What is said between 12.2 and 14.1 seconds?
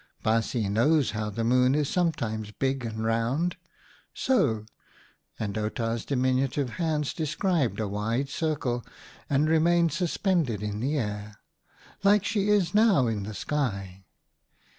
she is now in the sky.